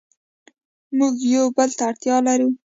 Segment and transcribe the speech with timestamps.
[0.97, 2.49] موږ یو بل ته اړتیا لرو.